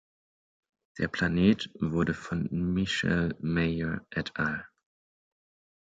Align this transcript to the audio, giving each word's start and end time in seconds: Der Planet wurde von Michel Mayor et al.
Der 0.97 1.07
Planet 1.09 1.69
wurde 1.79 2.15
von 2.15 2.49
Michel 2.49 3.35
Mayor 3.39 4.01
et 4.09 4.35
al. 4.35 4.65